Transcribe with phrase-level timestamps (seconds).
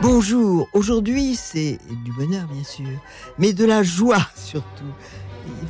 [0.00, 2.88] Bonjour, aujourd'hui c'est du bonheur bien sûr,
[3.38, 4.92] mais de la joie surtout.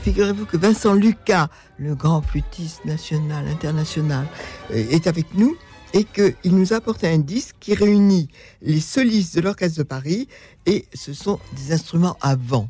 [0.02, 1.48] Figurez-vous que Vincent Lucas,
[1.79, 4.29] le grand flûtiste national, international,
[4.70, 5.56] euh, est avec nous
[5.92, 8.29] et qu'il nous a apporté un disque qui réunit
[8.62, 10.29] les solistes de l'Orchestre de Paris
[10.66, 12.68] et ce sont des instruments à vent.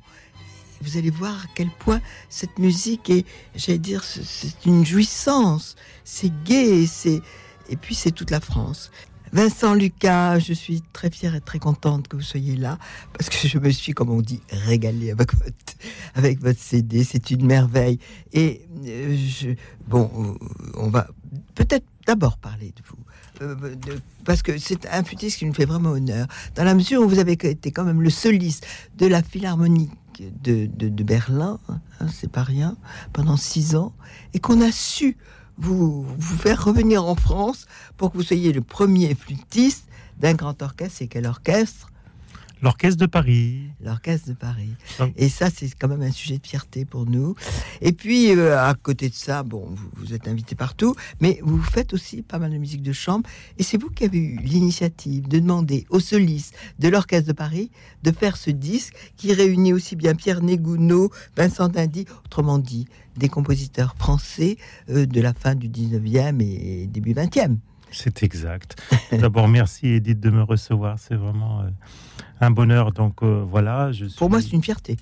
[0.81, 2.01] Vous allez voir à quel point
[2.31, 7.21] cette musique est, j'allais dire, c'est une jouissance, c'est gai, c'est
[7.69, 8.91] et puis c'est toute la France.
[9.35, 12.79] Vincent Lucas, je suis très fière et très contente que vous soyez là
[13.19, 15.75] parce que je me suis, comme on dit, régalée avec votre,
[16.15, 17.03] avec votre CD.
[17.03, 17.99] C'est une merveille.
[18.33, 19.51] Et euh, je,
[19.89, 21.09] bon, euh, on va
[21.57, 22.99] peut-être d'abord parler de vous.
[23.43, 23.75] Euh,
[24.25, 27.19] parce que c'est un flûtiste qui nous fait vraiment honneur, dans la mesure où vous
[27.19, 28.65] avez été quand même le soliste
[28.97, 32.77] de la Philharmonie de, de, Berlin, hein, c'est pas rien,
[33.13, 33.93] pendant six ans,
[34.33, 35.17] et qu'on a su
[35.59, 37.67] vous, vous faire revenir en France
[37.97, 39.87] pour que vous soyez le premier flûtiste
[40.19, 40.97] d'un grand orchestre.
[40.99, 41.91] C'est quel orchestre?
[42.65, 43.61] L'Orchestre de Paris.
[43.85, 44.75] L'Orchestre de Paris.
[45.19, 47.35] Et ça, c'est quand même un sujet de fierté pour nous.
[47.83, 51.93] Et puis, euh, à côté de ça, bon, vous, êtes invité partout, mais vous faites
[51.93, 53.29] aussi pas mal de musique de chambre.
[53.59, 57.71] Et c'est vous qui avez eu l'initiative de demander aux solistes de l'Orchestre de Paris
[58.03, 62.87] de faire ce disque qui réunit aussi bien Pierre Négounod, Vincent Dindy, autrement dit,
[63.19, 64.57] des compositeurs français
[64.89, 67.59] euh, de la fin du 19e et début 20e.
[67.95, 68.83] C'est exact.
[69.13, 70.99] D'abord, merci Edith de me recevoir.
[70.99, 71.69] C'est vraiment euh,
[72.45, 72.93] un bonheur.
[72.93, 73.93] Donc euh, voilà.
[73.93, 74.97] Je Pour moi, c'est une fierté.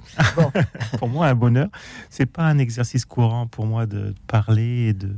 [0.98, 1.68] pour moi, un bonheur.
[2.10, 5.10] C'est pas un exercice courant pour moi de parler et de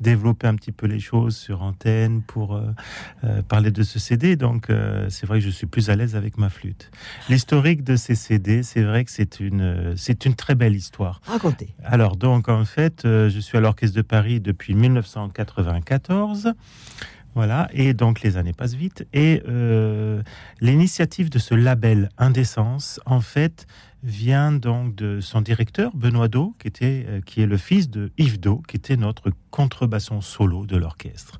[0.00, 4.36] développer un petit peu les choses sur antenne pour euh, parler de ce CD.
[4.36, 4.68] Donc
[5.08, 6.90] c'est vrai que je suis plus à l'aise avec ma flûte.
[7.28, 11.20] L'historique de ces CD, c'est vrai que c'est une c'est une très belle histoire.
[11.26, 11.74] Racontez.
[11.84, 16.52] Alors donc en fait, je suis à l'Orchestre de Paris depuis 1994.
[17.38, 19.06] Voilà, et donc les années passent vite.
[19.12, 20.24] Et euh,
[20.60, 23.68] l'initiative de ce label Indécence, en fait,
[24.02, 28.10] vient donc de son directeur, Benoît Do, qui, était, euh, qui est le fils de
[28.18, 31.38] Yves Do, qui était notre contrebasson solo de l'orchestre.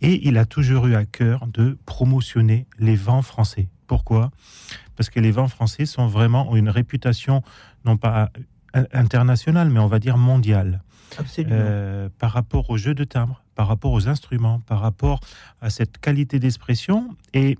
[0.00, 3.68] Et il a toujours eu à cœur de promotionner les vents français.
[3.86, 4.32] Pourquoi?
[4.96, 7.44] Parce que les vents français sont vraiment ont une réputation,
[7.84, 8.32] non pas
[8.92, 10.82] internationale, mais on va dire mondiale.
[11.38, 15.18] Euh, par rapport au jeu de timbre, par rapport aux instruments, par rapport
[15.60, 17.16] à cette qualité d'expression.
[17.34, 17.58] Et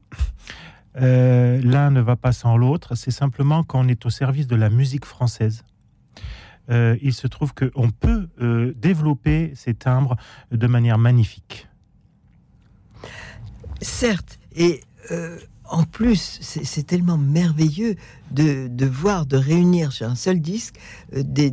[0.94, 4.70] euh, l'un ne va pas sans l'autre, c'est simplement qu'on est au service de la
[4.70, 5.64] musique française.
[6.70, 10.16] Euh, il se trouve qu'on peut euh, développer ces timbres
[10.52, 11.66] de manière magnifique.
[13.80, 14.82] Certes, et
[15.70, 17.96] en plus, c'est tellement merveilleux
[18.30, 20.76] de, voir, de réunir sur un seul disque
[21.14, 21.52] euh, des,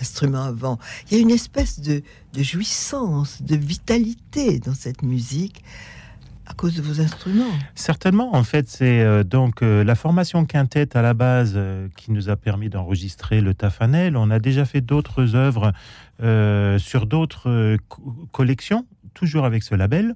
[0.00, 0.78] instruments avant.
[1.10, 2.02] Il y a une espèce de,
[2.36, 5.62] jouissance, de vitalité dans cette musique
[6.46, 7.52] à cause de vos instruments.
[7.76, 11.58] Certainement, en fait, c'est euh, donc euh, la formation quintette à la base
[11.96, 14.16] qui nous a permis d'enregistrer le Tafanel.
[14.16, 15.72] On a déjà fait d'autres œuvres
[16.78, 17.78] sur d'autres
[18.30, 18.84] collections,
[19.14, 20.14] toujours avec ce label.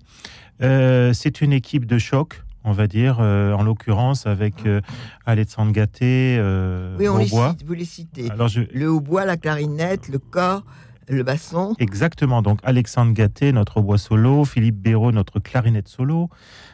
[0.60, 4.80] c'est une équipe de choc on va dire, euh, en l'occurrence avec euh,
[5.26, 8.30] Alexandre Gatté, euh, oui, on les cite, vous les citez.
[8.30, 10.64] Alors Le hautbois, la clarinette, le corps,
[11.08, 11.74] le basson.
[11.78, 12.40] Exactement.
[12.40, 16.30] Donc Alexandre Gatté, notre hautbois solo, Philippe Béraud, notre clarinette solo,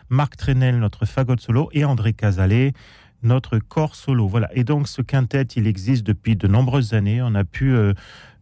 [0.08, 2.72] Marc Trenel, notre fagot solo, et André Casalet,
[3.24, 4.28] notre corps solo.
[4.28, 4.48] Voilà.
[4.54, 7.20] Et donc ce quintet, il existe depuis de nombreuses années.
[7.20, 7.74] On a pu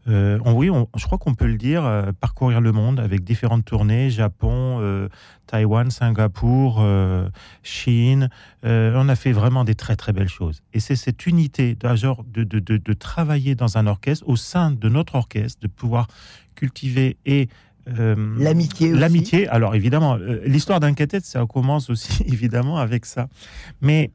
[0.09, 4.11] euh, oui, je crois qu'on peut le dire, euh, parcourir le monde avec différentes tournées,
[4.11, 5.09] Japon, euh,
[5.47, 6.83] Taïwan, Singapour,
[7.63, 8.29] Chine.
[8.63, 10.63] on a fait vraiment des très très belles choses.
[10.73, 14.89] Et c'est cette unité de, de, de, de, travailler dans un orchestre, au sein de
[14.89, 16.07] notre orchestre, de pouvoir
[16.55, 17.49] cultiver et
[18.39, 23.29] l'amitié l'amitié alors évidemment l'histoire d'un cathète ça commence aussi évidemment avec ça
[23.81, 24.11] mais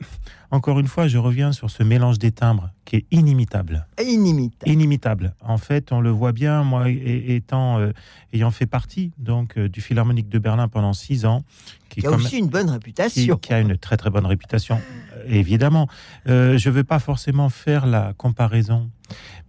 [0.54, 3.88] encore une fois, je reviens sur ce mélange des timbres qui est inimitable.
[4.00, 4.72] Inimitable.
[4.72, 5.36] Inimitable.
[5.42, 7.92] En fait, on le voit bien, moi étant, euh,
[8.34, 11.44] ayant fait partie donc euh, du Philharmonique de Berlin pendant six ans,
[11.90, 13.36] qui, a aussi une bonne réputation.
[13.38, 14.80] Qui, a une très très bonne réputation,
[15.16, 15.88] euh, évidemment.
[16.28, 18.92] je ne veux pas forcément faire la comparaison,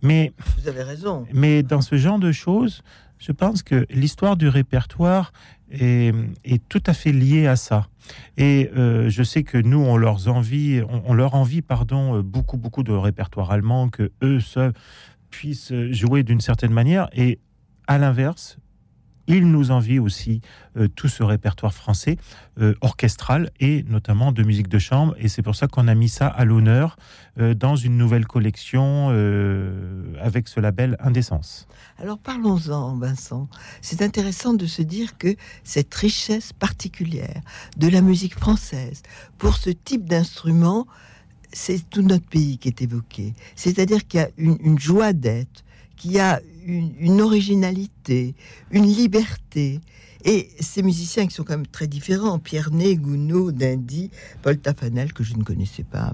[0.00, 1.26] mais vous avez raison.
[1.34, 2.82] Mais dans ce genre de choses,
[3.18, 5.32] je pense que l'histoire du répertoire
[5.70, 6.12] est,
[6.68, 7.88] tout à fait lié à ça.
[8.36, 12.56] Et euh, je sais que nous, on leur envie, on, leur envie, pardon, euh, beaucoup,
[12.56, 14.74] beaucoup de répertoire allemand, que eux seuls
[15.30, 17.08] puissent jouer d'une certaine manière.
[17.12, 17.38] Et
[17.86, 18.58] à l'inverse,
[19.26, 20.40] il nous envie aussi
[20.76, 22.16] euh, tout ce répertoire français
[22.60, 25.14] euh, orchestral et notamment de musique de chambre.
[25.18, 26.96] Et c'est pour ça qu'on a mis ça à l'honneur
[27.38, 28.74] euh, dans une nouvelle collection
[30.20, 31.66] avec ce label Indécence.
[31.98, 33.48] Alors parlons-en, Vincent.
[33.80, 37.40] C'est intéressant de se dire que cette richesse particulière
[37.76, 39.02] de la musique française
[39.38, 40.86] pour ce type d'instrument,
[41.52, 43.34] c'est tout notre pays qui est évoqué.
[43.54, 45.64] C'est-à-dire qu'il y a une joie d'être,
[45.96, 48.34] qu'il y a une, originalité,
[48.70, 49.80] une liberté.
[50.24, 54.10] Et ces musiciens qui sont quand même très différents, Pierre Ney, Gounod, Dindy,
[54.42, 56.12] Paul Tafanel, que je ne connaissais pas.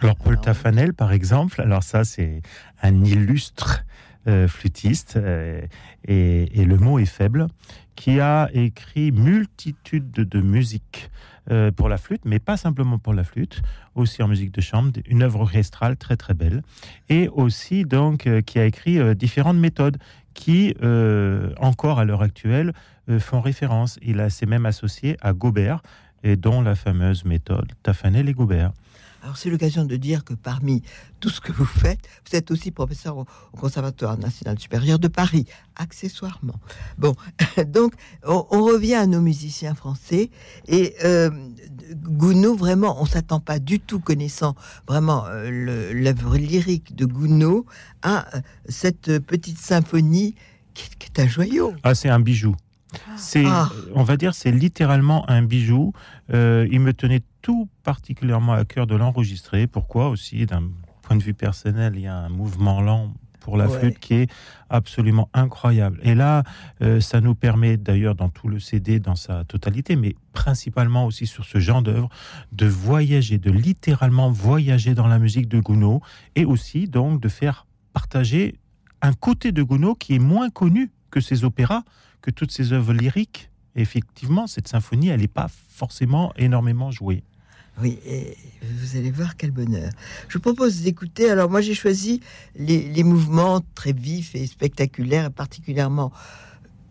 [0.00, 2.42] Alors Paul Tafanel, par exemple, alors ça c'est
[2.82, 3.84] un illustre
[4.26, 5.60] euh, flûtiste, euh,
[6.08, 7.46] et, le mot est faible,
[7.94, 11.10] qui a écrit multitude de musiques
[11.50, 13.60] euh, pour la flûte, mais pas simplement pour la flûte,
[13.94, 16.62] aussi en musique de chambre, une œuvre orchestrale très très belle,
[17.08, 19.98] et aussi donc euh, qui a écrit euh, différentes méthodes
[20.32, 20.74] qui,
[21.58, 22.72] encore à l'heure actuelle,
[23.20, 24.00] font référence.
[24.02, 25.80] Il s'est même associé à Gobert,
[26.24, 28.72] et dont la fameuse méthode Tafanel et Gobert.
[29.24, 30.82] Alors c'est l'occasion de dire que parmi
[31.18, 33.26] tout ce que vous faites, vous êtes aussi professeur au,
[33.58, 36.60] Conservatoire national supérieur de Paris, accessoirement.
[36.98, 37.14] Bon,
[37.66, 37.94] donc
[38.26, 40.28] on, revient à nos musiciens français
[40.68, 41.30] et euh,
[41.94, 44.56] Gounod, vraiment, on s'attend pas du tout, connaissant
[44.86, 47.64] vraiment euh, l'œuvre lyrique de Gounod,
[48.02, 50.34] à euh, cette petite symphonie
[50.74, 51.72] qui, est un joyau.
[51.82, 52.54] Ah, c'est un bijou.
[53.16, 53.70] C'est, ah.
[53.94, 55.92] on va dire, c'est littéralement un bijou.
[56.32, 59.66] Euh, il me tenait tout particulièrement à cœur de l'enregistrer.
[59.66, 60.70] Pourquoi aussi, d'un
[61.02, 64.30] point de vue personnel, il y a un mouvement lent pour la flûte qui est
[64.70, 66.00] absolument incroyable.
[66.02, 66.42] Et là,
[66.80, 71.26] euh, ça nous permet d'ailleurs dans tout le CD, dans sa totalité, mais principalement aussi
[71.26, 72.08] sur ce genre d'œuvre,
[72.52, 76.00] de voyager, de littéralement voyager dans la musique de Gounod,
[76.36, 78.58] et aussi donc de faire partager
[79.02, 81.82] un côté de Gounod qui est moins connu que ses opéras,
[82.22, 83.50] que toutes ces œuvres lyriques.
[83.76, 87.22] effectivement, cette symphonie, elle n'est pas forcément énormément jouée.
[87.82, 89.90] Oui, et vous allez voir quel bonheur.
[90.28, 91.28] Je vous propose d'écouter.
[91.28, 92.20] Alors moi, j'ai choisi
[92.54, 96.12] les, mouvements très vifs et spectaculaires, particulièrement,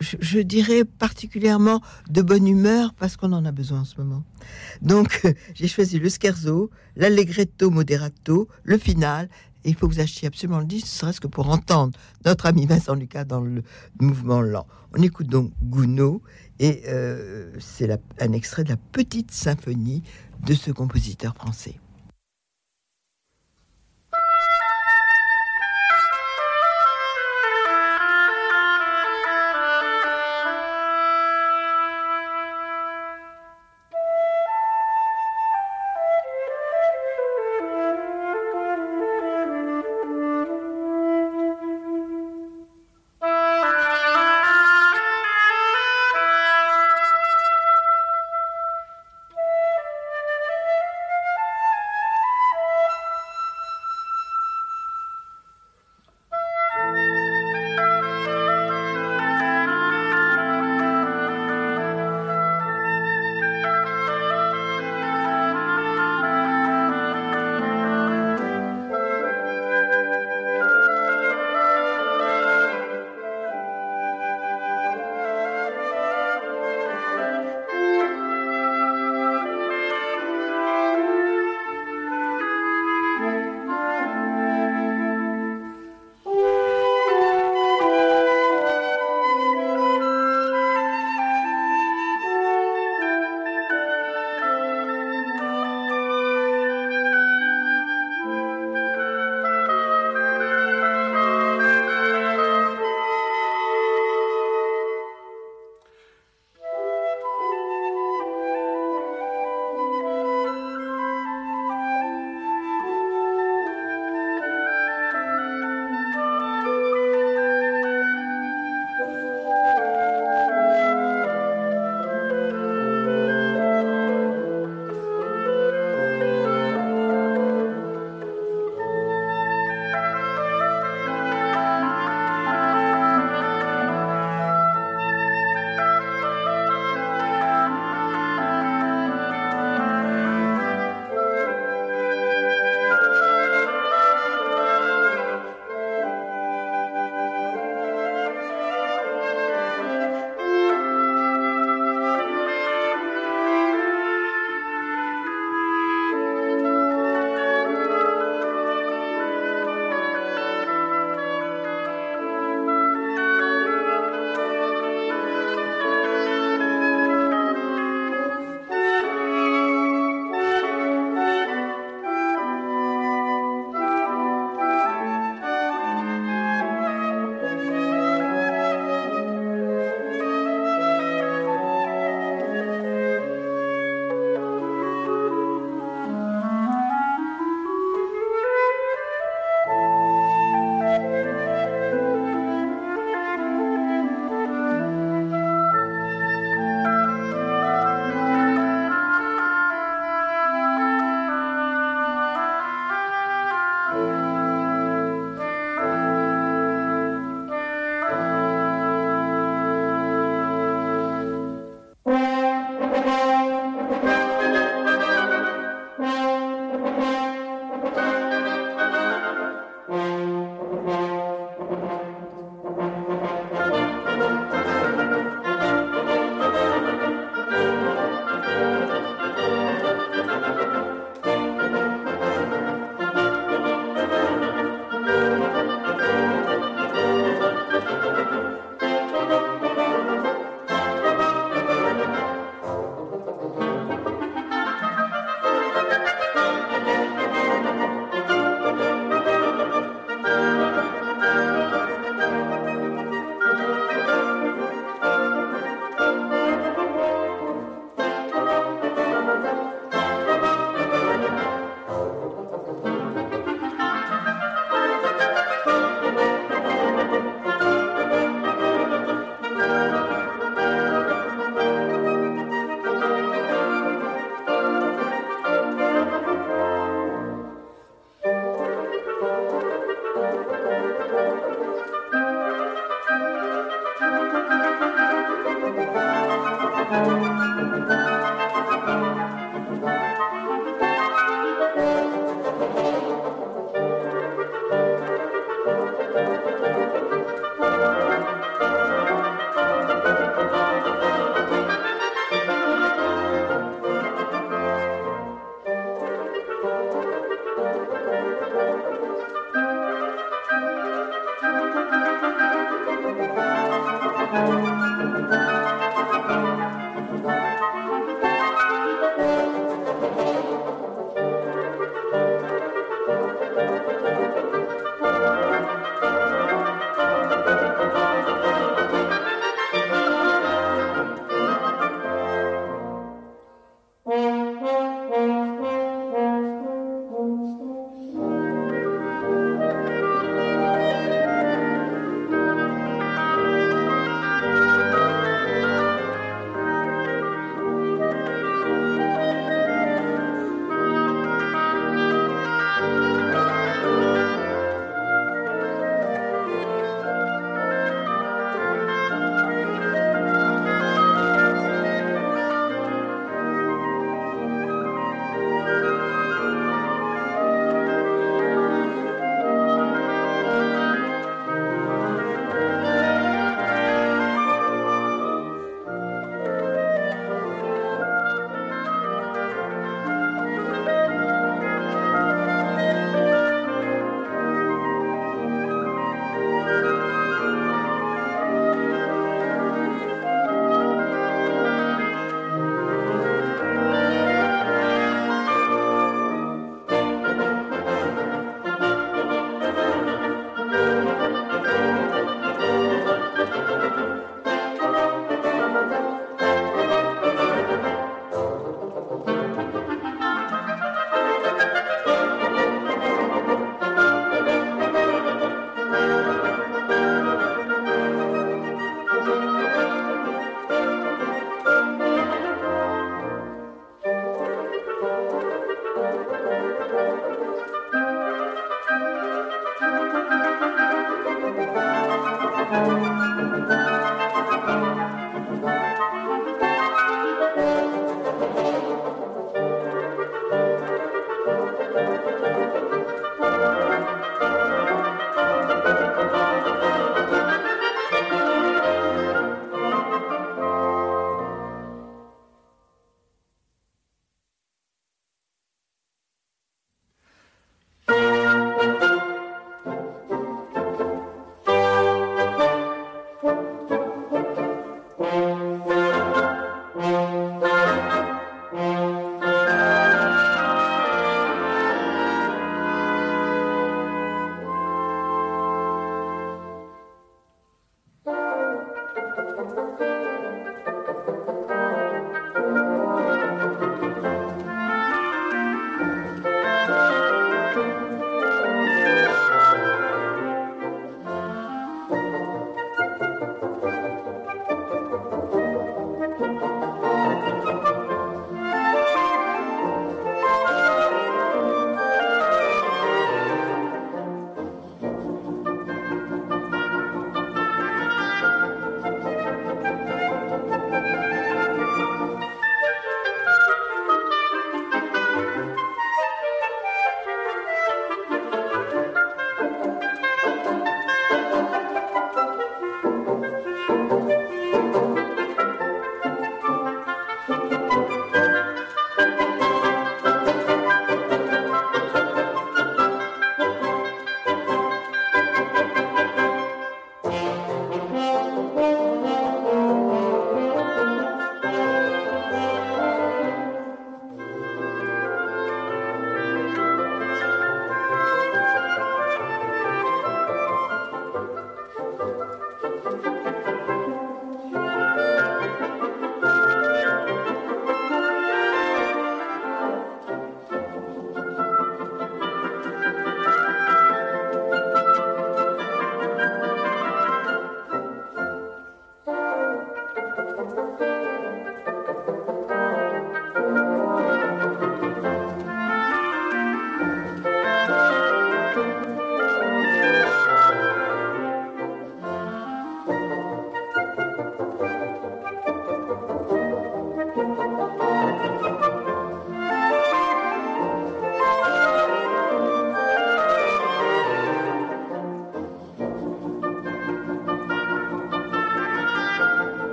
[0.00, 4.22] je, dirais particulièrement de bonne humeur parce qu'on en a besoin en ce moment.
[4.80, 5.20] Donc,
[5.54, 9.28] j'ai choisi le scherzo, l'allegretto moderato, le final
[9.64, 12.66] il faut que vous achetiez absolument le disque, ce serait-ce que pour entendre notre ami
[12.66, 13.62] Vincent Lucas dans le
[14.00, 14.66] mouvement lent.
[14.96, 16.20] On écoute donc Gounod,
[16.58, 17.90] et euh, c'est
[18.20, 20.02] un extrait de la petite symphonie
[20.44, 21.80] de ce compositeur français.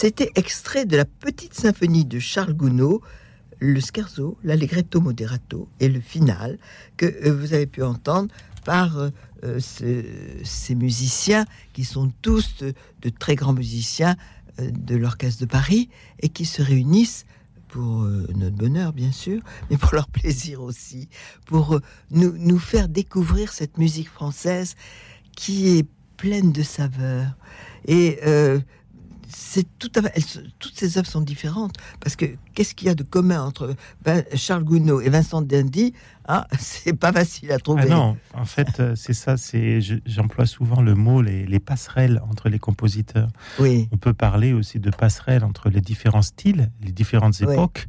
[0.00, 3.00] C'était extrait de la petite symphonie de Charles Gounod,
[3.58, 6.56] le scherzo, l'allegretto moderato et le final
[6.96, 8.32] que euh, vous avez pu entendre
[8.64, 9.10] par euh,
[9.42, 14.14] euh, ces musiciens qui sont tous de, très grands musiciens
[14.60, 15.88] de l'Orchestre de Paris
[16.20, 17.26] et qui se réunissent
[17.66, 18.04] pour
[18.36, 21.08] notre bonheur, bien sûr, mais pour leur plaisir aussi,
[21.44, 21.80] pour
[22.12, 24.76] nous, nous, faire découvrir cette musique française
[25.34, 27.36] qui est pleine de saveurs.
[27.84, 28.20] Et
[29.28, 29.90] c'est tout
[30.58, 33.74] toutes ces œuvres sont différentes parce que qu'est-ce qu'il y a de commun entre
[34.34, 35.92] Charles Gounod et Vincent Dindy
[36.30, 37.84] ah, c'est pas facile à trouver.
[37.86, 39.38] Ah non, en fait, euh, c'est ça.
[39.38, 43.28] C'est j'emploie souvent le mot les, passerelles entre les compositeurs.
[43.58, 43.88] Oui.
[43.92, 47.86] On peut parler aussi de passerelles entre les différents styles, les différentes époques.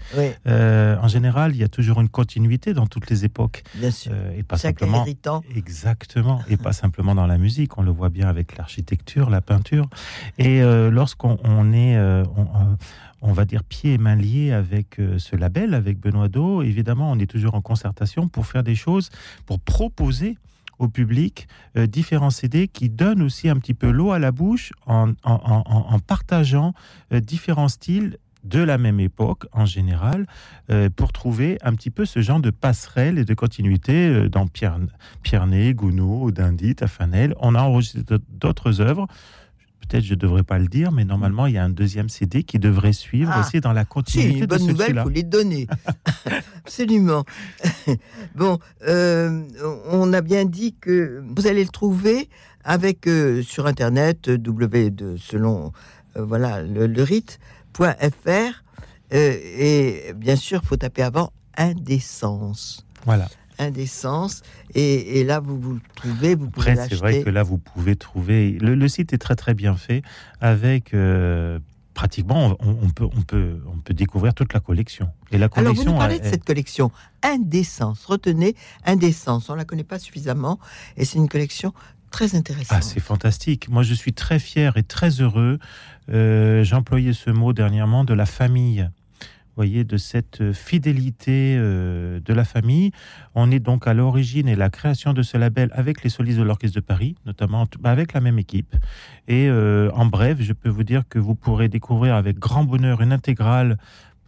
[0.48, 3.64] Euh, en général, il y a toujours une continuité dans toutes les époques.
[3.76, 4.14] Bien sûr.
[4.16, 5.06] Euh, et pas simplement.
[5.54, 6.42] Exactement.
[6.50, 7.78] Et pas simplement dans la musique.
[7.78, 9.90] On le voit bien avec l'architecture, la peinture.
[10.38, 11.98] Et lorsqu'on est
[13.19, 16.62] on va dire, pieds et mains liés avec euh, ce label, avec Benoît Do.
[16.62, 19.10] Évidemment, on est toujours en concertation pour faire des choses,
[19.46, 20.38] pour proposer
[20.78, 24.72] au public euh, différents CD qui donnent aussi un petit peu l'eau à la bouche
[24.86, 25.14] en,
[26.08, 26.74] partageant
[27.12, 30.26] euh, différents styles de la même époque en général
[30.96, 34.80] pour trouver un petit peu ce genre de passerelle et de continuité dans Pierre,
[35.24, 37.36] Pierre Gounod, Dindy, Tafanel.
[37.42, 39.08] On a enregistré d'autres œuvres
[39.90, 42.44] peut-être je ne devrais pas le dire, mais normalement, il y a un deuxième CD
[42.44, 45.24] qui devrait suivre ah, aussi dans la continuité c'est une bonne nouvelle, il faut les
[45.24, 45.68] donner.
[46.66, 47.24] Absolument.
[48.36, 49.44] bon, euh,
[49.90, 52.30] on a bien dit que vous allez le trouver
[52.64, 55.72] avec euh, sur Internet, w de, selon
[56.18, 58.64] euh, voilà, le, rite.fr.
[59.12, 62.86] et bien sûr, faut taper avant indécence.
[63.06, 63.28] Voilà
[63.60, 64.42] indécence.
[64.74, 67.58] Et, et, là, vous vous le trouvez, vous pouvez Après, c'est vrai que là, vous
[67.58, 68.58] pouvez trouver.
[68.60, 70.02] Le, site est très très bien fait
[70.42, 70.94] avec.
[70.94, 71.60] Euh,
[71.94, 75.10] pratiquement, on, peut, on, peut, on peut découvrir toute la collection.
[75.32, 75.72] Et la collection.
[75.72, 76.92] Alors, vous nous parlez de cette collection
[77.24, 78.06] Indécence.
[78.06, 79.50] Retenez Indécence.
[79.50, 80.60] On la connaît pas suffisamment,
[80.96, 81.74] et c'est une collection
[82.10, 82.78] très intéressante.
[82.80, 83.68] Ah, c'est fantastique.
[83.68, 85.60] Moi, je suis très fier et très heureux.
[86.10, 88.90] Euh, J'employais ce mot dernièrement de la famille
[89.60, 92.92] voyez, de cette fidélité euh, de la famille.
[93.36, 96.44] On est donc à l'origine et la création de ce label avec les solistes de
[96.44, 98.74] l'Orchestre de Paris, notamment bah, avec la même équipe.
[99.28, 103.02] Et euh, en bref, je peux vous dire que vous pourrez découvrir avec grand bonheur
[103.02, 103.78] une intégrale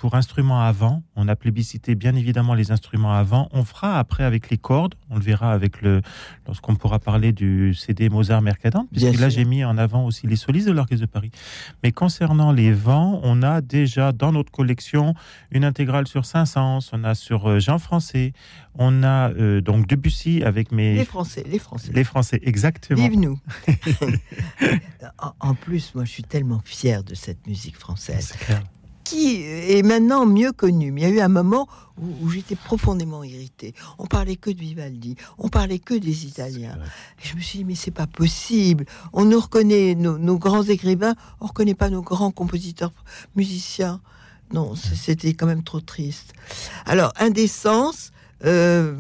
[0.02, 1.04] pour instruments avant.
[1.16, 3.50] On a plébiscité bien évidemment les instruments avant.
[3.52, 4.96] On fera après avec les cordes.
[5.12, 6.02] On le verra avec le
[6.48, 10.38] lorsqu'on pourra parler du CD Mozart Mercadant, puisque là j'ai mis en avant aussi les
[10.38, 11.30] solistes de l'Orchestre de Paris.
[11.84, 15.14] Mais concernant les vents, on a déjà dans notre collection
[15.52, 18.34] une intégrale sur Saint-Saëns, on a sur euh, Jean Français,
[18.74, 23.08] on a euh, donc Debussy avec mes les Français, les Français, les Français exactement.
[23.08, 23.40] Vive nous.
[25.40, 28.34] en plus, moi je suis tellement fier de cette musique française
[29.12, 30.92] qui est maintenant mieux connu.
[30.92, 31.68] Mais il y a eu un moment
[32.02, 33.76] où, j'étais profondément irritée.
[34.00, 36.78] On parlait que de Vivaldi, on parlait que des Italiens.
[37.22, 38.86] Et je me suis dit, mais c'est pas possible.
[39.12, 42.94] On nous reconnaît nos, grands écrivains, on reconnaît pas nos grands compositeurs,
[43.36, 44.00] musiciens.
[44.54, 46.34] Non, c'était quand même trop triste.
[46.86, 48.12] Alors, Indécence,
[48.46, 48.96] euh,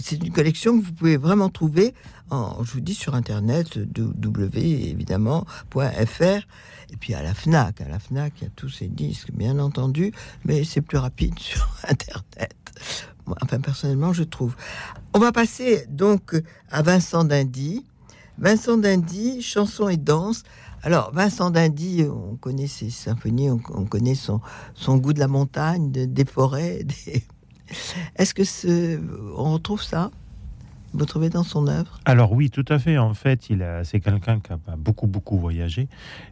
[0.00, 1.94] c'est une collection que vous pouvez vraiment trouver,
[2.30, 4.58] en, je vous dis, sur Internet, w
[4.90, 6.46] évidemment, .fr.
[6.92, 9.58] Et puis à la FNAC, à la FNAC, il y a tous ces disques, bien
[9.58, 10.12] entendu,
[10.44, 12.54] mais c'est plus rapide sur Internet.
[13.42, 14.54] enfin, personnellement, je trouve.
[15.12, 16.34] On va passer donc
[16.70, 17.84] à Vincent Dindy.
[18.38, 20.42] Vincent Dindy, chanson et danse.
[20.82, 24.40] Alors, Vincent Dindy, on connaît ses symphonies, on, connaît son,
[24.98, 26.84] goût de la montagne, des forêts.
[28.16, 29.00] Est-ce que ce,
[29.36, 30.10] on retrouve ça?
[30.96, 31.98] Vous trouvez dans son œuvre?
[32.04, 32.98] Alors oui, tout à fait.
[32.98, 35.88] En fait, il a, c'est quelqu'un qui a beaucoup beaucoup voyagé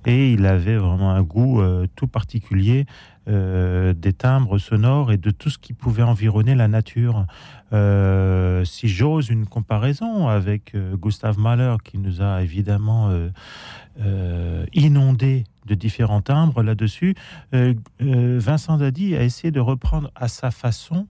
[0.06, 2.86] et il avait vraiment un goût euh, tout particulier
[3.28, 7.26] euh, des timbres sonores et de tout ce qui pouvait environner la nature.
[7.72, 13.10] Euh, si j'ose une comparaison avec Gustave Mahler, qui nous a évidemment
[14.72, 17.16] inondé de différents timbres là-dessus,
[18.00, 21.08] Vincent Dadi a essayé de reprendre à sa façon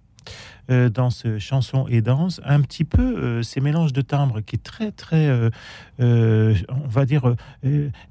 [0.70, 4.56] euh, dans ce chanson et danse, un petit peu euh, ces mélanges de timbres qui
[4.56, 7.34] est très, très, euh, on va dire,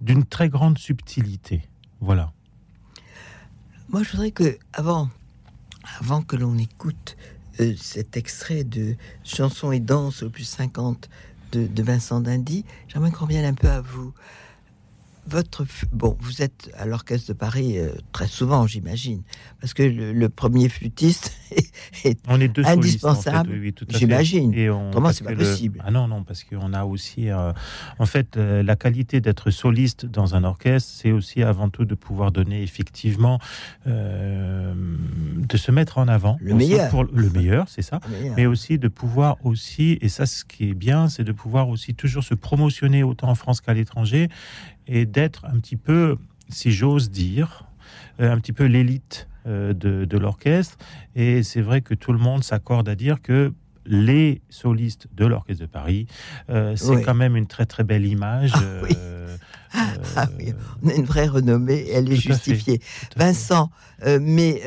[0.02, 1.62] d'une très grande subtilité.
[2.00, 2.32] Voilà.
[3.90, 5.10] Moi, je voudrais que, avant,
[6.00, 7.18] avant que l'on écoute
[7.78, 11.10] cet extrait de chanson et danse au plus 50
[11.52, 14.14] de, de Vincent Dindy, j'aimerais qu'on revienne un peu à vous.
[15.32, 19.24] Votre bon, vous êtes à l'orchestre de Paris euh, très souvent, j'imagine,
[19.62, 21.34] parce que le, premier flûtiste
[22.04, 23.50] est, on est deux indispensable.
[23.90, 24.54] j'imagine.
[24.54, 25.82] Et Autrement, c'est pas possible.
[25.86, 27.54] Ah non, non, parce qu'on a aussi, euh,
[27.98, 31.96] en fait, euh, la qualité d'être soliste dans un orchestre, c'est aussi avant tout de
[31.96, 33.40] pouvoir donner effectivement,
[33.86, 38.00] de se mettre en avant, le meilleur, pour le meilleur, c'est ça,
[38.36, 41.96] mais aussi de pouvoir aussi, et ça, ce qui est bien, c'est de pouvoir aussi
[41.96, 44.30] toujours se promotionner autant en France qu'à l'étranger
[44.92, 46.18] et d'être un petit peu,
[46.50, 47.66] si j'ose dire,
[48.20, 50.78] euh, un petit peu l'élite euh, de, l'orchestre.
[51.16, 53.54] Et c'est vrai que tout le monde s'accorde à dire que
[53.86, 56.06] les solistes de l'Orchestre de Paris,
[56.50, 58.52] euh, c'est quand même une très très belle image.
[59.74, 60.54] Ah, ah oui.
[60.84, 62.82] On a une vraie renommée, elle est justifiée.
[63.16, 63.72] Vincent,
[64.06, 64.62] mais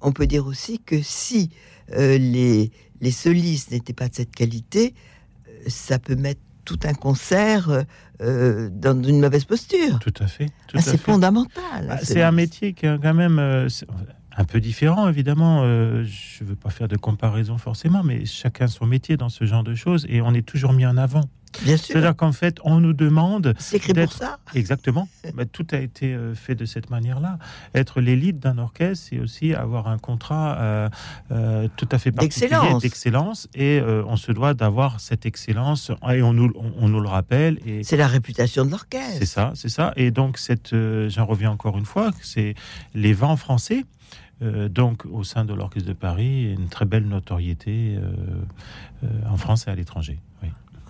[0.00, 1.50] on peut dire aussi que si
[1.96, 2.70] les,
[3.00, 4.94] les solistes n'étaient pas de cette qualité,
[5.68, 7.82] ça peut mettre tout un concert euh,
[8.20, 9.98] euh, dans une mauvaise posture.
[10.00, 10.50] Tout à fait.
[10.74, 11.88] Ah, c'est fondamental.
[11.88, 13.68] Ah, c'est un métier qui est quand même euh,
[14.36, 15.62] un peu différent, évidemment.
[15.62, 19.64] je ne veux pas faire de comparaison forcément, mais chacun son métier dans ce genre
[19.64, 21.24] de choses et on est toujours mis en avant.
[21.62, 21.94] Bien sûr.
[21.94, 23.54] C'est-à-dire qu'en fait, on nous demande.
[23.58, 24.38] C'est écrit pour ça.
[24.54, 25.08] Exactement.
[25.34, 27.38] Bah, tout a été euh, fait de cette manière-là.
[27.74, 30.88] Être l'élite d'un orchestre, c'est aussi avoir un contrat euh,
[31.30, 33.48] euh, tout à fait particulier d'excellence.
[33.54, 35.92] Et on se doit d'avoir cette excellence.
[36.10, 37.60] Et on nous, on, nous le rappelle.
[37.66, 39.18] Et c'est la réputation de l'orchestre.
[39.18, 39.92] C'est ça, c'est ça.
[39.96, 40.74] Et donc, cette,
[41.08, 42.54] j'en reviens encore une fois, c'est
[42.94, 43.84] les vents français.
[44.40, 47.98] donc, au sein de l'Orchestre de Paris, une très belle notoriété
[49.26, 50.18] en France et à l'étranger.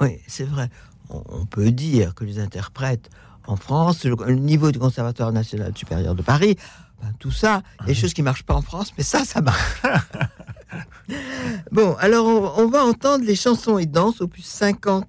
[0.01, 0.19] Oui.
[0.27, 0.71] C'est vrai.
[1.11, 3.09] On, peut dire que les interprètes
[3.47, 6.57] en France, le, niveau du Conservatoire national supérieur de Paris,
[7.01, 9.83] ben, tout ça, des choses qui marchent pas en France, mais ça, ça marche.
[11.73, 15.09] bon, alors on, va entendre les chansons et danses opus 50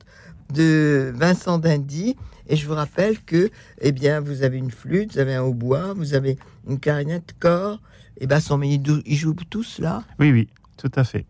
[0.53, 2.15] de Vincent Dindy.
[2.47, 5.93] Et je vous rappelle que, eh bien, vous avez une flûte, vous avez un hautbois,
[5.93, 7.79] vous avez une clarinette, corps,
[8.19, 8.57] et basson.
[8.57, 10.03] Mais ils jouent tous là?
[10.17, 10.47] Oui, oui,
[10.77, 11.25] tout à fait.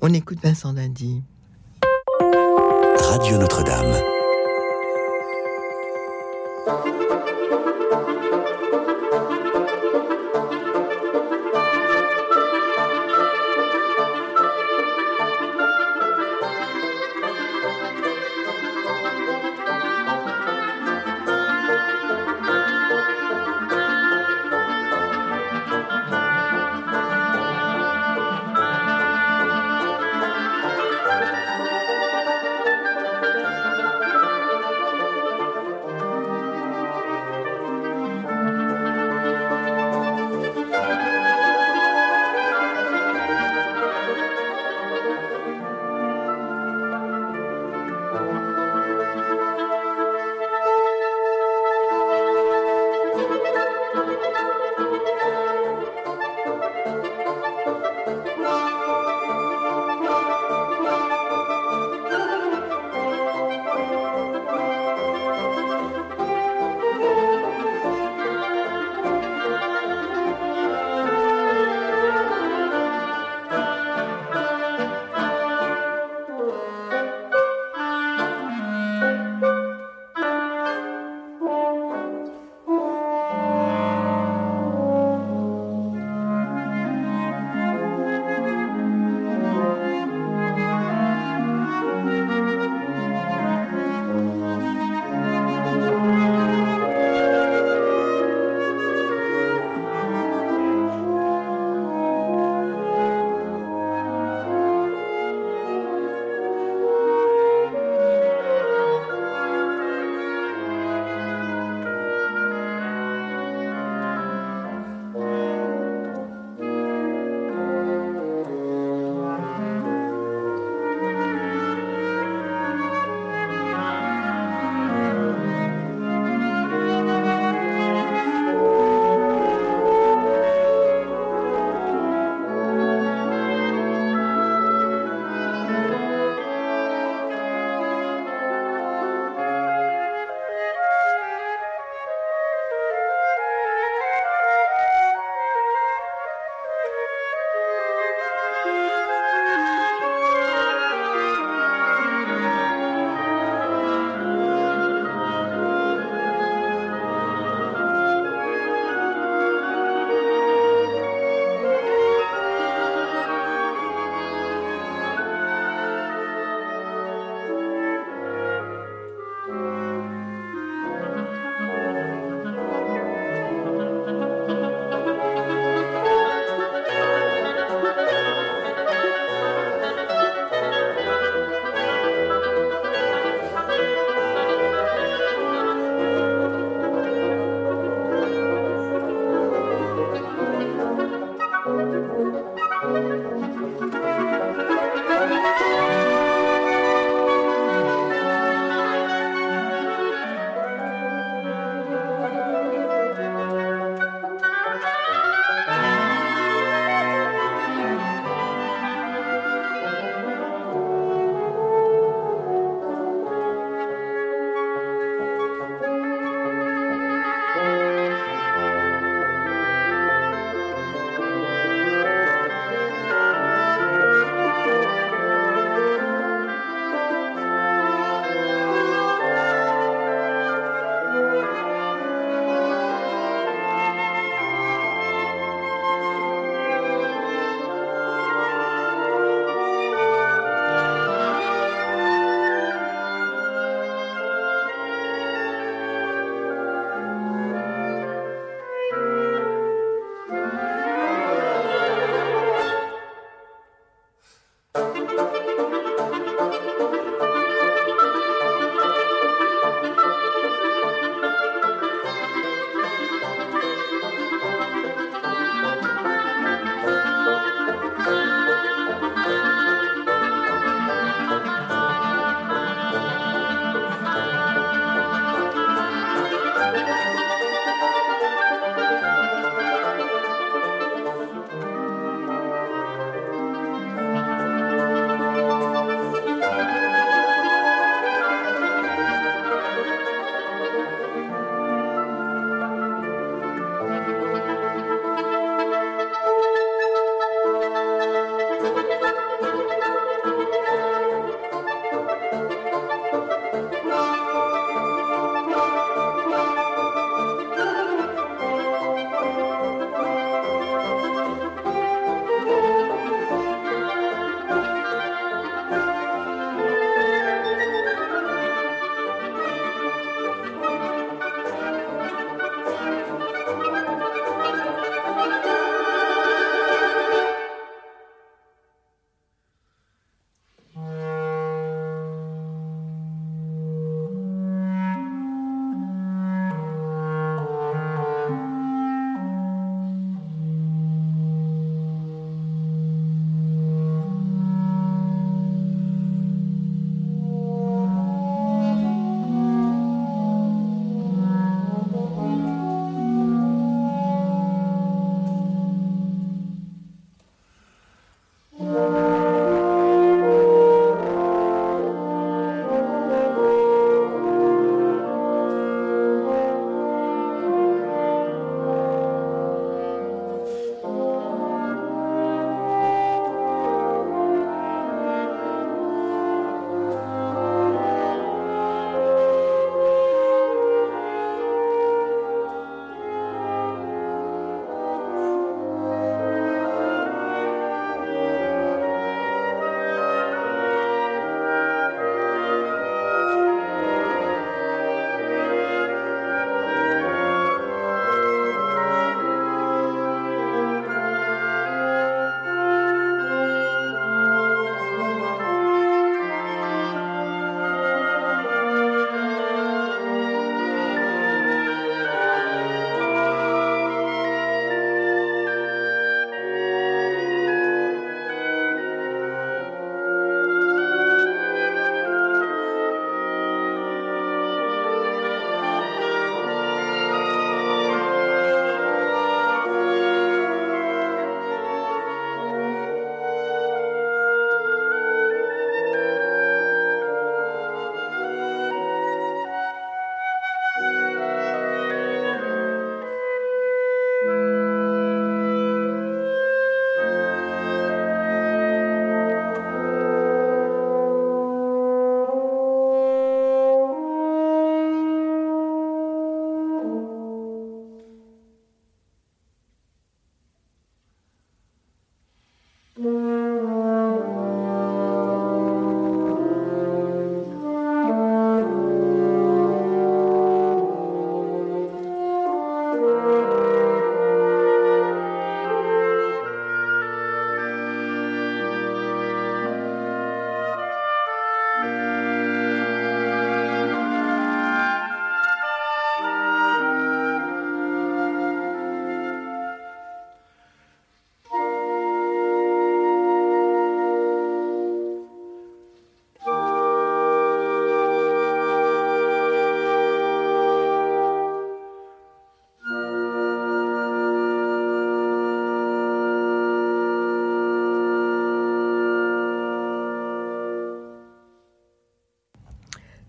[0.00, 1.22] On écoute Vincent Dindy.
[3.08, 4.02] Radio Notre-Dame.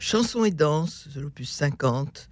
[0.09, 2.29] Chansons et danse, l'opus 50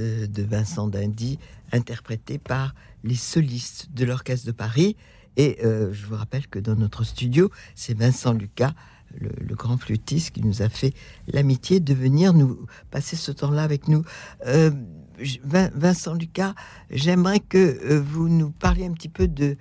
[0.00, 1.38] euh, de Vincent Dindy,
[1.70, 4.96] interprété par les solistes de l'Orchestre de Paris.
[5.36, 8.74] Et euh, je vous rappelle que dans notre studio, c'est Vincent Lucas,
[9.16, 10.92] le, grand flûtiste, qui nous a fait
[11.28, 14.04] l'amitié de venir nous passer ce temps-là avec nous.
[14.48, 14.72] Euh,
[15.44, 16.56] Vincent Lucas,
[16.90, 19.56] j'aimerais que vous nous parliez un petit peu de,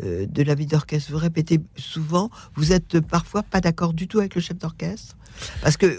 [0.00, 1.12] de la vie d'orchestre.
[1.12, 5.16] Vous répétez souvent, vous êtes parfois pas d'accord du tout avec le chef d'orchestre
[5.62, 5.96] Parce qu'il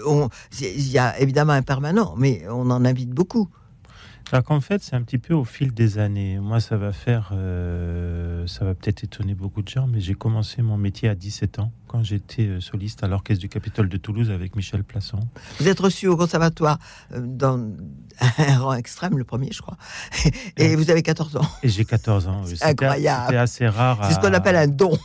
[0.91, 3.50] y a évidemment un permanent, mais on en invite beaucoup.
[4.34, 6.40] Alors qu'en fait, c'est un petit peu au fil des années.
[6.40, 10.64] Moi, ça va faire, euh, ça va peut-être étonner beaucoup de gens, mais j'ai commencé
[10.64, 14.32] mon métier à 17 ans, quand j'étais euh, soliste à l'orchestre du Capitole de Toulouse
[14.32, 15.20] avec Michel Plasson.
[15.60, 16.80] Vous êtes reçu au conservatoire
[17.12, 17.60] euh, dans
[18.40, 19.78] un rang extrême, le premier, je crois,
[20.58, 21.46] et vous avez 14 ans.
[21.62, 22.42] Et j'ai 14 ans.
[22.48, 23.28] C'est incroyable.
[23.30, 24.04] C'est assez rare.
[24.08, 24.98] C'est ce qu'on appelle un don.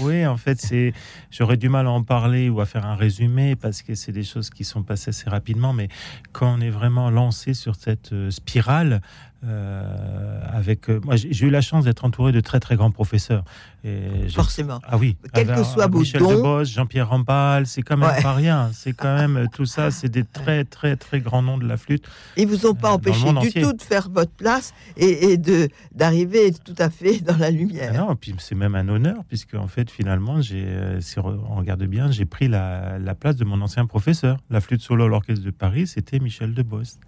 [0.00, 0.92] Oui, en fait, c'est
[1.30, 4.22] j'aurais du mal à en parler ou à faire un résumé parce que c'est des
[4.22, 5.72] choses qui sont passées assez rapidement.
[5.72, 5.88] Mais
[6.32, 9.00] quand on est vraiment lancé sur cette euh, spirale,
[9.42, 13.44] euh, avec euh, moi, j'ai eu la chance d'être entouré de très très grands professeurs.
[13.82, 14.80] Et Forcément.
[14.84, 15.16] Ah oui.
[15.32, 18.70] Quel que soit vos Michel Debos, Jean-Pierre Rampal, c'est quand même pas rien.
[18.74, 22.04] C'est quand même tout ça, c'est des très très très grands noms de la flûte.
[22.36, 26.74] Ils vous ont pas empêché du tout de faire votre place et, de d'arriver tout
[26.78, 27.92] à fait dans la lumière.
[27.94, 30.66] Ah non, puis c'est même un honneur puisque en fait finalement j'ai,
[31.00, 34.38] si on regarde bien, j'ai pris la, la, place de mon ancien professeur.
[34.50, 36.98] La flûte solo à l'orchestre de Paris, c'était Michel Debos.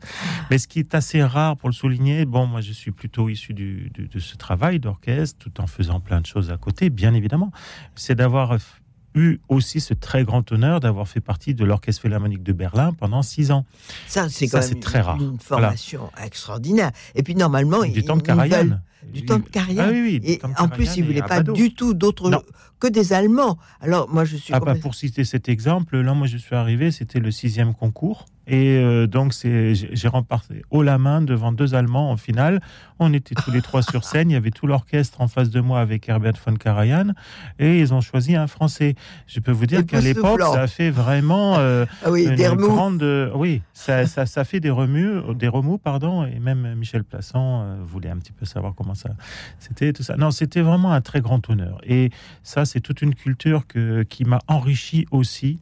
[0.51, 3.53] Mais ce qui est assez rare pour le souligner bon, moi je suis plutôt issu
[3.55, 7.53] de ce travail d'orchestre, tout en faisant plein de choses à côté, bien évidemment,
[7.95, 8.57] c'est d'avoir
[9.15, 13.23] eu aussi ce très grand honneur d'avoir fait partie de l'Orchestre Philharmonique de Berlin pendant
[13.23, 13.67] six ans.
[14.07, 15.21] Ça, c'est quand même très rare.
[15.21, 16.93] Une formation extraordinaire.
[17.15, 18.81] Et puis normalement, du temps de Karajan.
[19.13, 19.83] Du temps de Karajan.
[19.85, 22.45] Ah, oui, et en plus, ils ne voulaient pas du tout d'autres
[22.81, 23.59] que des Allemands.
[23.81, 24.55] Alors moi, je suis.
[24.55, 28.27] Ah, bah, pour citer cet exemple, là, moi, je suis arrivé, c'était le sixième concours.
[28.47, 32.61] Et euh, donc, j'ai remporté haut la main devant deux Allemands en finale.
[32.99, 34.31] On était tous les trois sur scène.
[34.31, 37.13] Il y avait tout l'orchestre en face de moi avec Herbert von Karajan.
[37.59, 38.95] Et ils ont choisi un Français.
[39.27, 42.51] Je peux vous dire qu'à l'époque, ça a fait vraiment euh, ah oui, une des
[42.57, 43.31] grande.
[43.35, 46.25] oui, ça, ça, ça, fait des remous, des remous, pardon.
[46.25, 49.11] Et même Michel Plasson euh, voulait un petit peu savoir comment ça.
[49.59, 50.17] C'était tout ça.
[50.17, 51.81] Non, c'était vraiment un très grand honneur.
[51.85, 52.11] Et
[52.43, 55.59] ça, c'est toute une culture que, qui m'a enrichi aussi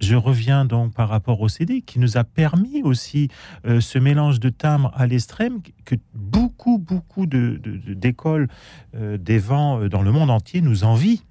[0.00, 3.28] je reviens donc par rapport au CD qui nous a permis aussi
[3.66, 8.48] euh, ce mélange de timbres à l'extrême que beaucoup, beaucoup d'écoles
[8.92, 11.22] de, euh, des vents euh, dans le monde entier nous envient.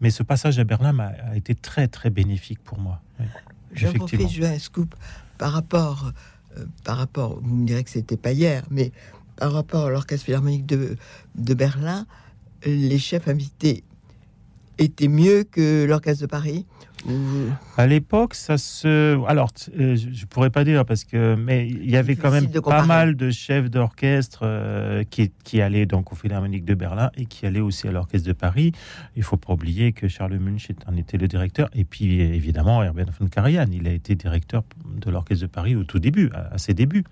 [0.00, 3.00] Mais ce passage à Berlin a, été très, très bénéfique pour moi.
[3.72, 4.94] je refais un scoop
[5.38, 6.12] par rapport,
[6.84, 8.90] par rapport, vous me direz que c'était pas hier, mais
[9.36, 10.96] par rapport à l'Orchestre Philharmonique de,
[11.36, 12.06] de Berlin,
[12.66, 13.84] les chefs invités
[14.78, 16.66] étaient mieux que l'Orchestre de Paris
[17.76, 19.18] à l'époque, ça se.
[19.26, 22.84] Alors, euh, je pourrais pas dire parce que, mais il y avait quand même pas
[22.84, 27.46] mal de chefs d'orchestre euh, qui, qui allaient donc au Philharmonique de Berlin et qui
[27.46, 28.72] allaient aussi à l'orchestre de Paris.
[29.16, 33.06] Il faut pas oublier que Charles Munch en était le directeur et puis évidemment Herbert
[33.18, 36.74] von Karajan, il a été directeur de l'orchestre de Paris au tout début, à, ses
[36.74, 37.04] débuts.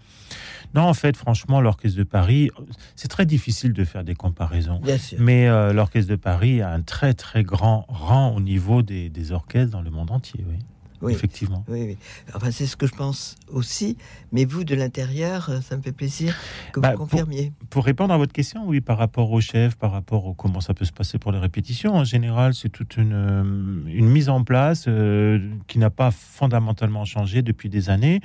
[0.75, 2.51] Non, en fait, franchement, l'orchestre de Paris,
[2.97, 4.81] c'est très difficile de faire des comparaisons.
[5.19, 9.33] Mais euh, l'orchestre de Paris a un très très grand rang au niveau des, des
[9.33, 10.59] orchestres le monde entier, oui.
[11.03, 11.65] Oui, effectivement.
[11.69, 11.97] Oui, oui.
[12.35, 13.97] Enfin, c'est ce que je pense aussi.
[14.33, 16.37] Mais vous, de l'intérieur, euh, ça me fait plaisir
[16.73, 17.53] que vous bah, confirmiez.
[17.71, 20.75] Pour, répondre à votre question, oui, par rapport au chef, par rapport au comment ça
[20.75, 23.43] peut se passer pour les répétitions, en général, c'est toute une, euh,
[23.87, 25.39] une, mise en place euh,
[25.69, 28.21] qui n'a pas fondamentalement changé depuis des années.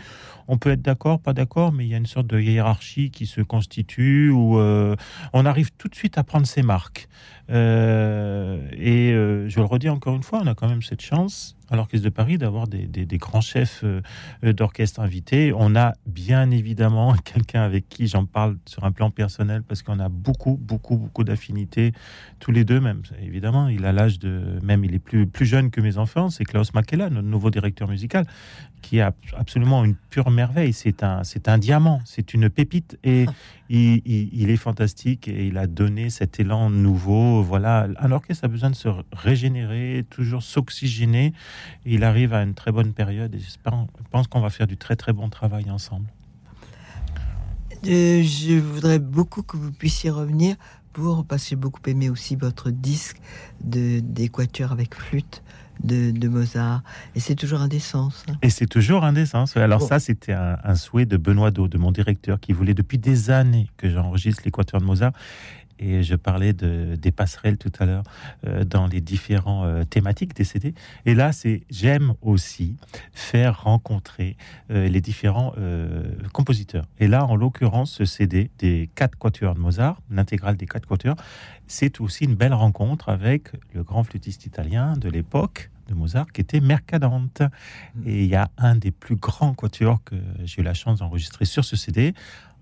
[0.47, 3.25] On peut être d'accord, pas d'accord, mais il y a une sorte de hiérarchie qui
[3.25, 7.07] se constitue où on arrive tout de suite à prendre ses marques.
[7.49, 9.11] Euh, et
[9.49, 12.09] je le redis encore une fois, on a quand même cette chance à l'Orchestre de
[12.09, 14.01] Paris d'avoir des, grands chefs euh,
[14.53, 15.53] d'orchestre invités.
[15.55, 19.99] On a bien évidemment quelqu'un avec qui j'en parle sur un plan personnel parce qu'on
[19.99, 21.93] a beaucoup, beaucoup, beaucoup d'affinités
[22.39, 23.01] tous les deux même.
[23.21, 24.59] Évidemment, il a l'âge de...
[24.63, 27.87] Même il est plus, plus jeune que mes enfants, c'est Klaus Makela, notre nouveau directeur
[27.87, 28.25] musical,
[28.85, 29.05] qui est
[29.35, 30.71] absolument une pure merveille.
[30.71, 33.25] C'est un, c'est un diamant, c'est une pépite et
[33.69, 37.41] il, il, est fantastique et il a donné cet élan nouveau.
[37.41, 41.33] Voilà, un orchestre a besoin de se régénérer, toujours s'oxygéner.
[41.85, 44.77] Il arrive à une très bonne période et j'espère, je pense qu'on va faire du
[44.77, 46.05] très très bon travail ensemble.
[47.87, 50.55] Euh, je voudrais beaucoup que vous puissiez revenir
[50.93, 53.17] pour, parce que j'ai beaucoup aimé aussi votre disque
[53.63, 55.43] de d'équateur avec flûte
[55.83, 56.81] de, Mozart.
[57.15, 58.25] Et c'est toujours indécence.
[58.41, 59.55] Et c'est toujours indécence.
[59.57, 63.29] Alors ça, c'était un, souhait de Benoît Do, de mon directeur, qui voulait depuis des
[63.29, 65.11] années que j'enregistre l'équateur de Mozart.
[65.79, 68.03] Et je parlais de, des passerelles tout à l'heure
[68.45, 70.73] euh, dans les différents euh, thématiques des CD.
[71.05, 72.77] Et là, c'est j'aime aussi
[73.13, 74.37] faire rencontrer
[74.71, 75.53] euh, les différents
[76.33, 76.85] compositeurs.
[76.99, 81.15] Et là, en l'occurrence, ce CD des quatre quatuors de Mozart, l'intégrale des quatre quatuors,
[81.67, 86.41] c'est aussi une belle rencontre avec le grand flûtiste italien de l'époque, de Mozart qui
[86.41, 87.41] était Mercadante.
[88.05, 91.45] Et il y a un des plus grands quatuors que j'ai eu la chance d'enregistrer
[91.45, 92.13] sur ce CD,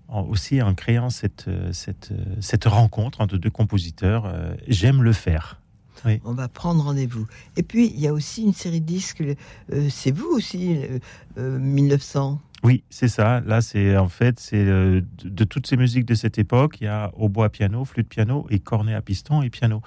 [0.08, 4.26] aussi en créant cette, cette, cette rencontre entre deux compositeurs.
[4.26, 5.60] Euh, j'aime le faire.
[6.24, 7.26] On va prendre rendez-vous.
[7.56, 10.76] Et puis, il y a aussi une série de disques, euh, c'est vous aussi,
[11.36, 13.40] 1900 euh, oui, c'est ça.
[13.40, 16.86] Là, c'est en fait, c'est de, de, toutes ces musiques de cette époque, il y
[16.86, 19.82] a hautbois piano, flûte piano et cornet à piston et piano.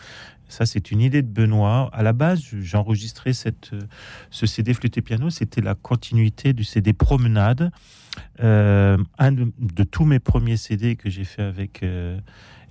[0.47, 1.89] Ça, c'est une idée de Benoît.
[1.91, 3.71] À la base, j'enregistrais cette,
[4.29, 5.31] ce CD flûte et piano.
[5.31, 7.71] C'était la continuité du CD Promenade,
[8.41, 12.19] euh, un de, tous mes premiers CD que j'ai fait avec euh,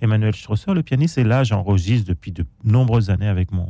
[0.01, 1.17] Emmanuel Strosser, le pianiste.
[1.17, 3.69] Et là, j'enregistre depuis de nombreuses années avec mon,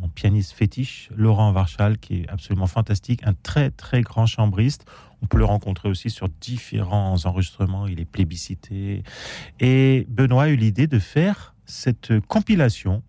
[0.00, 4.84] mon pianiste fétiche, Laurent Varchal, qui est absolument fantastique, un très très grand chambriste.
[5.22, 7.86] On peut le rencontrer aussi sur différents enregistrements.
[7.86, 9.04] Il est plébiscité.
[9.60, 13.02] Et Benoît a eu l'idée de faire cette compilation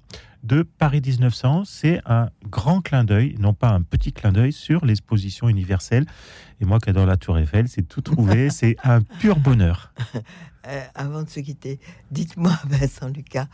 [0.43, 1.63] de Paris 1900.
[1.65, 6.05] C'est un grand clin d'œil, non pas un petit clin d'œil, sur l'exposition universelle.
[6.61, 8.49] Et moi qui adore la Tour Eiffel, c'est tout trouvé.
[8.51, 9.93] c'est un pur bonheur.
[10.65, 11.77] Euh, avant de se quitter,
[12.09, 13.47] dites-moi, Vincent Lucas,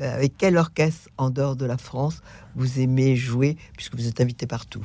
[0.00, 2.22] euh, avec quel orchestre en dehors de la France
[2.56, 4.84] vous aimez jouer, puisque vous êtes invité partout?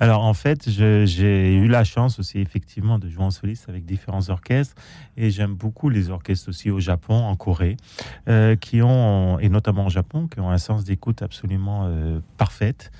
[0.00, 4.30] Alors en fait, j'ai eu la chance aussi effectivement de jouer en soliste avec différents
[4.30, 4.74] orchestres
[5.16, 7.76] et j'aime beaucoup les orchestres aussi au Japon, en Corée,
[8.28, 12.90] euh, qui ont, et notamment au Japon, qui ont un sens d'écoute absolument euh, parfaite.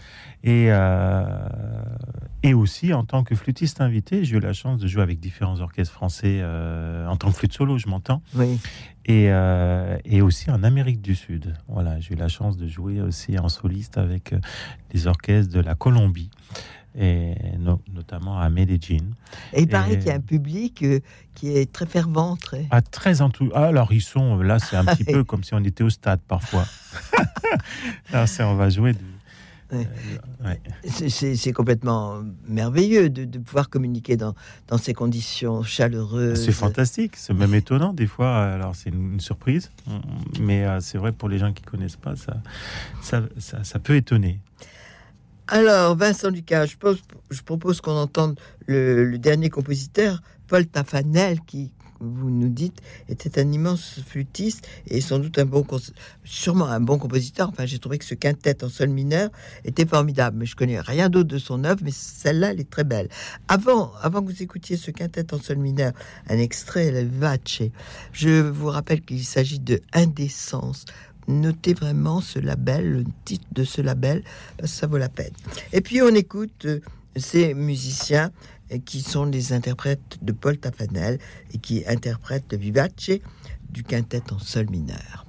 [0.45, 1.25] Et, euh,
[2.43, 5.61] et aussi en tant que flûtiste invité, j'ai eu la chance de jouer avec différents
[5.61, 8.23] orchestres français en tant que flûte solo, je m'entends.
[8.35, 8.61] Oui.
[9.07, 9.31] Et,
[10.05, 11.55] et, aussi en Amérique du Sud.
[11.67, 14.35] Voilà, j'ai eu la chance de jouer aussi en soliste avec
[14.93, 16.31] les orchestres de la Colombie
[16.99, 17.35] et
[17.93, 19.05] notamment à Medellin.
[19.53, 21.01] Et il paraît qu'il y a un public euh,
[21.35, 22.37] qui est très fervent.
[22.37, 22.67] Très...
[22.71, 23.51] Ah, très tout.
[23.55, 26.21] Ah, alors, ils sont là, c'est un petit peu comme si on était au stade
[26.27, 26.65] parfois.
[28.13, 28.95] là, on va jouer.
[29.75, 29.85] Euh,
[30.87, 34.35] c'est complètement merveilleux de, pouvoir communiquer dans,
[34.67, 36.43] dans, ces conditions chaleureuses.
[36.43, 38.45] C'est fantastique, c'est même étonnant des fois.
[38.45, 39.71] Alors c'est une, surprise,
[40.41, 42.39] mais euh, c'est vrai pour les gens qui connaissent pas, ça,
[43.03, 44.41] ça, ça, ça peut étonner.
[45.51, 52.51] Alors, Vincent Lucas, je, propose qu'on entende le, dernier compositeur, Paul Tafanel, qui, vous nous
[52.51, 55.67] dites, était un immense flûtiste et sans doute un bon,
[56.23, 57.49] sûrement un bon compositeur.
[57.49, 59.31] Enfin, j'ai trouvé que ce quintet en sol mineur
[59.65, 62.85] était formidable, mais je connais rien d'autre de son œuvre, mais celle-là, elle est très
[62.85, 63.09] belle.
[63.49, 65.93] Avant, avant que vous écoutiez ce quintet en sol mineur,
[66.29, 67.63] un extrait, le Vache,
[68.13, 70.85] je vous rappelle qu'il s'agit de Indécence
[71.29, 74.25] notez vraiment ce label, le titre de ce label,
[74.65, 75.33] ça vaut la peine.
[75.73, 76.81] Et puis on écoute euh,
[77.17, 78.33] ces musiciens
[78.73, 81.19] euh, qui sont les interprètes de Paul Tafanel
[81.53, 83.11] et qui interprètent vivace
[83.71, 85.27] du quintet en sol mineur.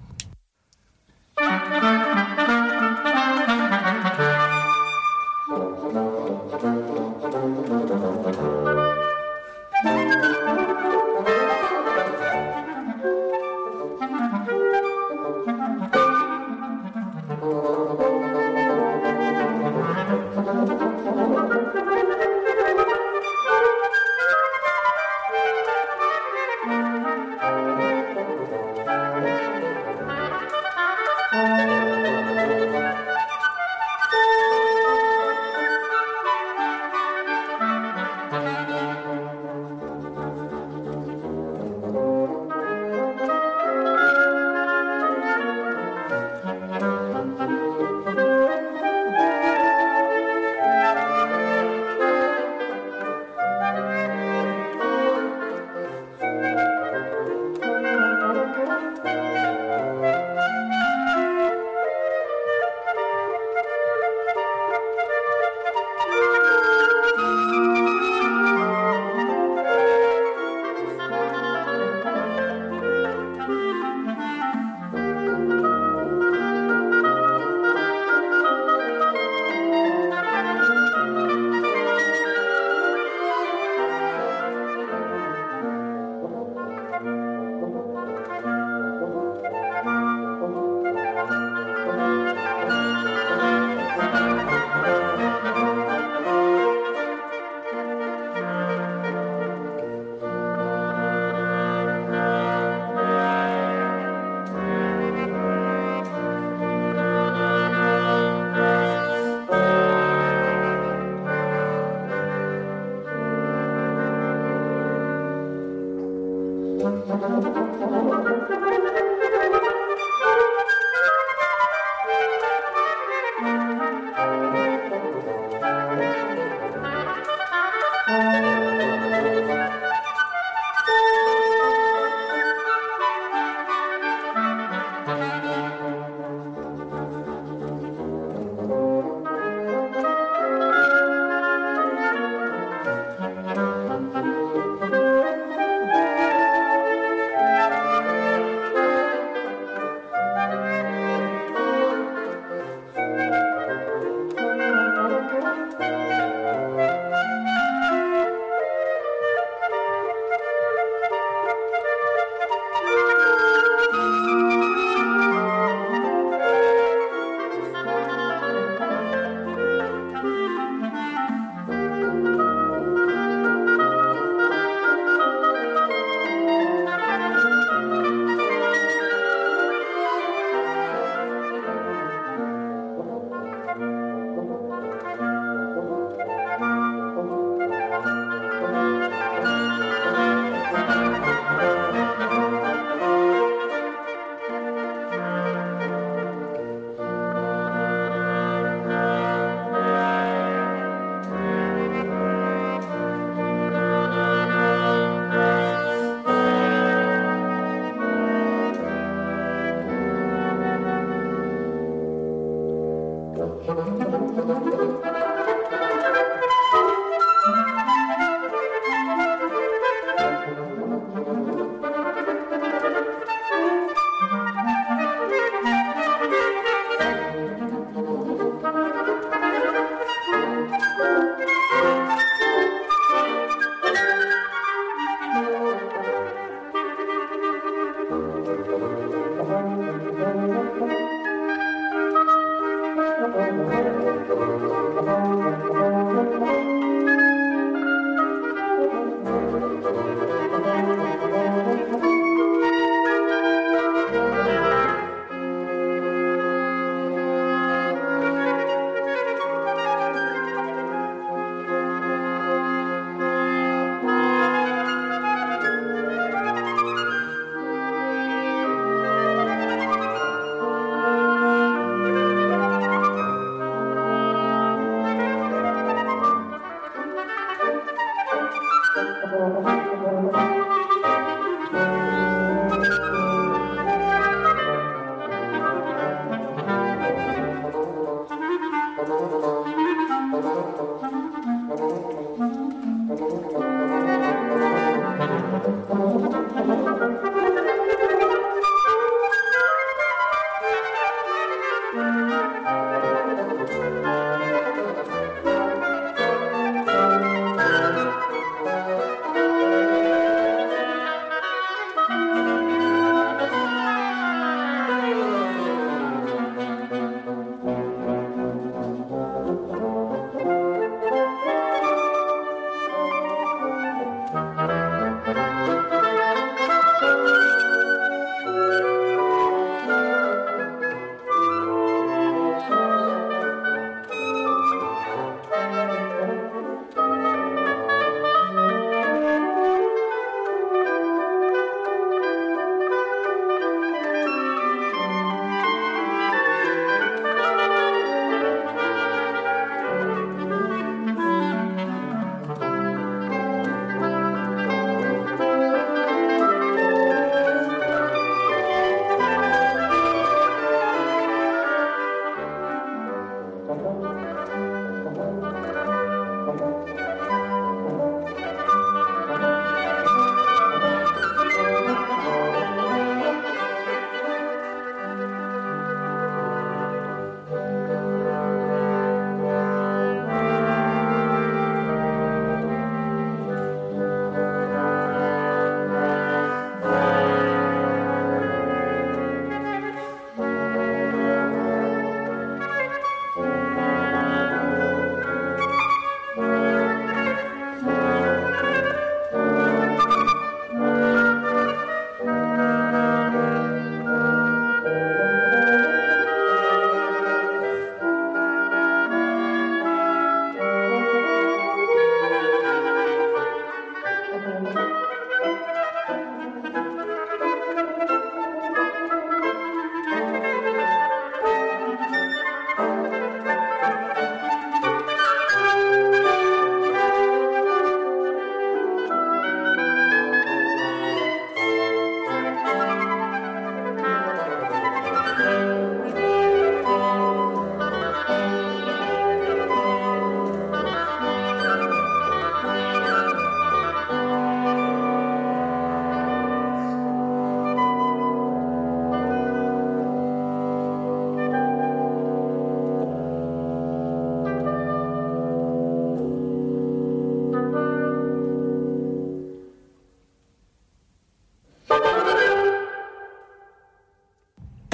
[117.27, 118.98] もうたくさんあるなら。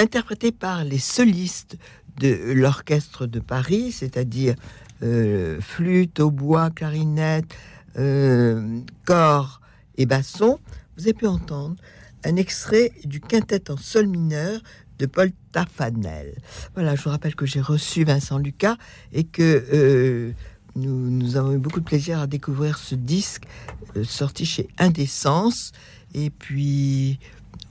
[0.06, 1.78] Interprété par les solistes
[2.20, 4.56] de l'orchestre de Paris, c'est-à-dire
[5.04, 7.54] euh, flûte, hautbois, clarinette,
[7.98, 9.62] euh, corps
[9.98, 10.60] et basson.
[10.96, 11.76] Vous avez pu entendre
[12.24, 14.62] un extrait du quintet en sol mineur
[15.00, 16.36] de Paul Tafanel.
[16.74, 18.78] Voilà, je vous rappelle que j'ai reçu Vincent Lucas
[19.12, 20.32] et que euh,
[20.76, 23.46] nous, avons eu beaucoup de plaisir à découvrir ce disque
[23.96, 25.72] euh, sorti chez Indécence.
[26.14, 27.20] Et puis,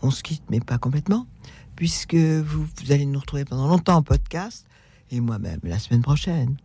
[0.02, 1.26] on se quitte, mais pas complètement,
[1.76, 4.66] puisque vous, allez nous retrouver pendant longtemps en podcast
[5.10, 6.56] et moi-même la semaine prochaine.